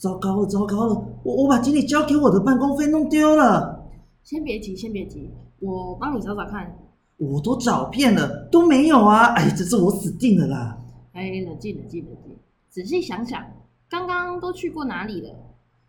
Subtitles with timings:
[0.00, 0.94] 糟糕了，糟糕了！
[1.22, 3.84] 我我把经理交给我的办公费弄丢了。
[4.22, 6.74] 先别急，先别急，我帮你找找看。
[7.18, 9.26] 我都找遍了，都没有啊！
[9.34, 10.78] 哎，这次我死定了啦！
[11.12, 12.34] 哎，冷静，冷静，冷静，
[12.70, 13.42] 仔细想想，
[13.90, 15.28] 刚刚都去过哪里了？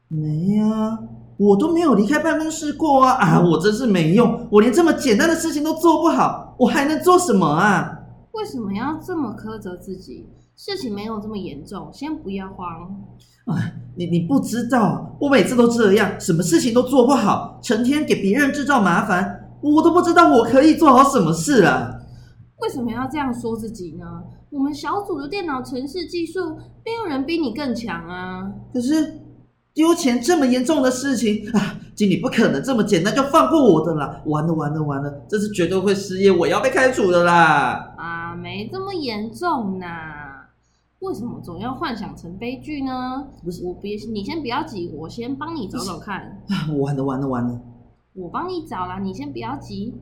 [0.09, 1.00] 没啊，
[1.37, 3.14] 我都没有离开办公室过啊！
[3.14, 8.00] 啊，我真是没用，我连这么简单的事情都做不好，我还能做什么啊？
[8.33, 10.28] 为什么要这么苛责自己？
[10.64, 12.68] 事情没有这么严重，先不要慌。
[13.47, 21.89] 哎，你你不知道，我每次都这样，什么事情都做不好，成天给别人制造麻烦，我都不知道我可以做好什么事啊！
[22.60, 24.05] 为什么要这样说自己呢？
[24.52, 26.55] 我们小组的电脑程式技术，
[26.86, 28.47] 没有人比你更强啊！
[28.71, 29.19] 可是
[29.74, 34.22] 丢钱这么严重的事情啊，经理不可能这么简单就放过我的啦！
[34.28, 37.95] 完了完了完了，这次绝对会失业，我要被开除的啦！
[37.97, 40.30] 啊，没这么严重呐。
[41.02, 43.25] 为什么总要幻想成悲剧呢？
[43.44, 46.44] 不是我别，你先不要急，我先帮你找找看。
[46.80, 47.59] 完了完了完了！
[48.13, 49.95] 我帮你找啦，你先不要急。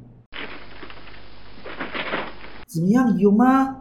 [2.68, 3.78] 怎么样，有吗？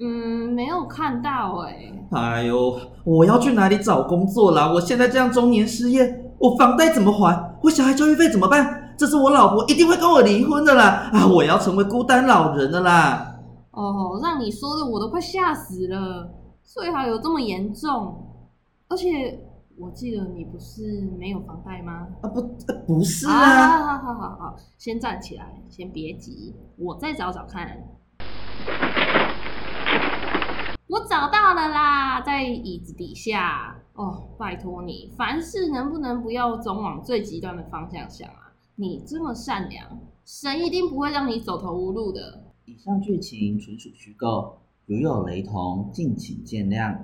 [0.00, 1.92] 嗯，没有看到哎。
[2.10, 4.72] 哎呦，我要去哪里找工作啦？
[4.72, 7.56] 我现在这样中年失业，我房贷怎么还？
[7.62, 8.94] 我小孩教育费怎么办？
[8.98, 11.08] 这是我老婆一定会跟我离婚的啦！
[11.12, 13.36] 啊，我要成为孤单老人的啦！
[13.70, 16.34] 哦，让你说的我都快吓死了。
[16.70, 18.26] 最好有这么严重，
[18.88, 19.40] 而且
[19.78, 22.06] 我记得你不是没有房贷吗？
[22.20, 22.42] 啊不，
[22.86, 23.96] 不是啊！
[23.96, 27.82] 好好好好，先站起来，先别急，我再找找看。
[30.88, 33.74] 我找到了啦，在椅子底下。
[33.94, 38.52] 哦，拜托你，凡事能不能不要总往最极端的方向想啊？
[38.76, 42.44] 你这么善良，神一定不会让你走投无路的。
[42.66, 44.58] 以上剧情纯属虚构。
[44.88, 46.98] 如有雷同，敬请见谅。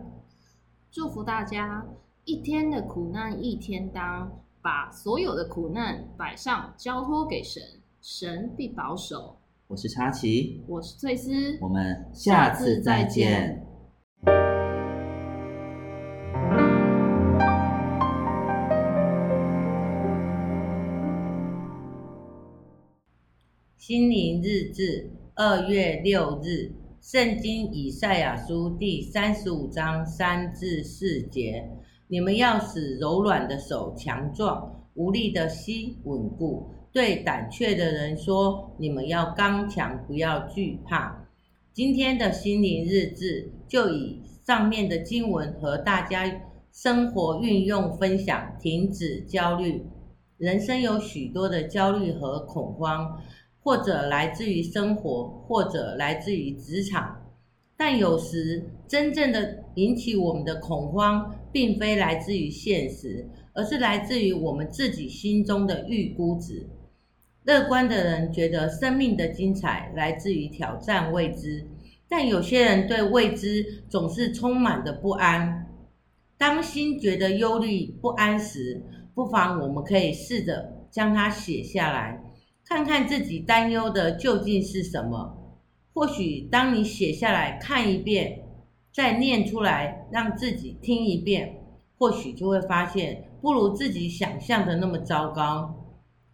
[0.90, 1.84] 祝福大家
[2.24, 7.62] 一天的苦难一天当，把所有的苦难摆上，交托给神，
[8.00, 9.36] 神必保守。
[9.66, 13.66] 我是查奇，我是翠丝，我们下次再见。
[23.76, 26.72] 心灵日志，二月六日。
[27.04, 31.68] 圣经以赛亚书第三十五章三至四节：
[32.08, 36.70] 你们要使柔软的手强壮，无力的膝稳固。
[36.94, 41.28] 对胆怯的人说：你们要刚强，不要惧怕。
[41.74, 46.40] 今天的心灵日志就以上面的经文和大家
[46.72, 48.56] 生活运用分享。
[48.58, 49.84] 停止焦虑，
[50.38, 53.20] 人生有许多的焦虑和恐慌。
[53.64, 57.32] 或者来自于生活，或者来自于职场，
[57.78, 66.68] 但有时真正的引起我们的恐慌，并非来自于现实，而是来自于我们自己心中的预估值。
[67.44, 71.66] 乐观的人觉得生命的精彩来自于挑战未知，
[72.06, 75.66] 但有些人对未知总是充满的不安。
[76.36, 78.82] 当心觉得忧虑不安时，
[79.14, 82.23] 不妨我们可以试着将它写下来。
[82.66, 85.36] 看看自己担忧的究竟是什么？
[85.92, 88.42] 或许当你写下来看一遍，
[88.92, 91.62] 再念出来让自己听一遍，
[91.98, 95.74] 或许就会发现不如自己想象的那么糟糕。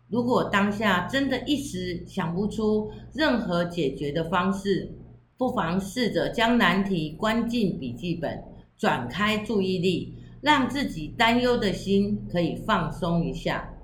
[0.09, 4.93] 如果当下真的一时想不出任何解决的方式，
[5.37, 8.45] 不妨试着将难题关进笔记本，
[8.79, 13.75] 转开注意力，让自己担忧的心可以放松一下。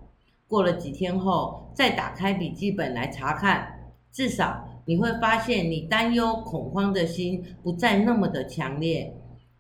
[0.49, 9.15] 过了几天后，再打开笔记本来查看，至少你会发现你担忧、恐慌的心不再那么的强烈。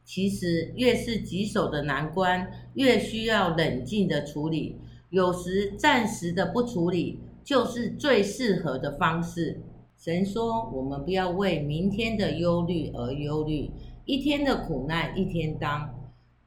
[0.04, 4.78] 其实，越是棘手的难关，越需要冷静的处理。
[5.10, 9.60] 有时暂时的不处理，就是最适合的方式。
[9.98, 13.70] 神说：“我们不要为明天的忧虑而忧虑，
[14.04, 15.92] 一天的苦难一天当。”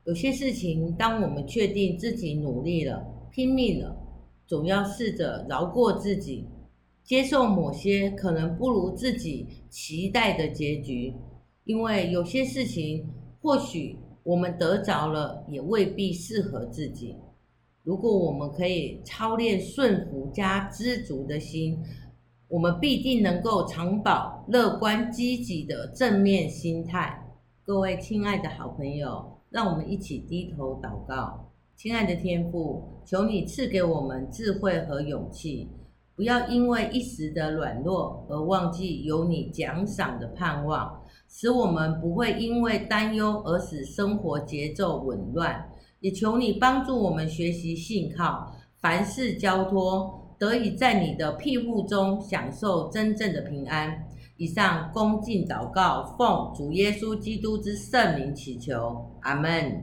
[0.06, 3.96] 有些事情，当我们确定自己努力了、拼命了。
[4.50, 6.48] 总要试着饶过自己，
[7.04, 11.14] 接受某些可能不如自己期待的结局，
[11.66, 13.08] 因为有些事情
[13.40, 17.16] 或许我们得着了，也未必适合自己。
[17.84, 21.78] 如果我们可以操练顺服加知足的心，
[22.48, 27.24] 我们必定能够长保乐观积极的正面心态。
[27.64, 31.49] 各位亲爱的好朋友，让我们一起低头祷告。
[31.82, 35.70] 亲爱的天父，求你赐给我们智慧和勇气，
[36.14, 45.70] 不要因为一时的软弱而忘记有你奖赏的盼望，使我们不会因为担忧而使生活节奏紊乱，
[46.02, 54.06] 也求你帮助我们学习信靠，凡事交托，得以在你的庇护中享受真正的平安。
[54.36, 59.82] 以上恭敬祷告，奉主耶稣基督之圣名祈求，阿门。